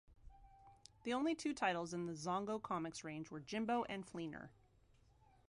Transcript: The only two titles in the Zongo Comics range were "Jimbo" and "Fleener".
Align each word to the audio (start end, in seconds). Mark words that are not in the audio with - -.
The 1.03 1.13
only 1.13 1.35
two 1.35 1.53
titles 1.53 1.93
in 1.93 2.07
the 2.07 2.13
Zongo 2.13 2.59
Comics 2.59 3.03
range 3.03 3.29
were 3.29 3.39
"Jimbo" 3.39 3.83
and 3.83 4.03
"Fleener". 4.03 4.49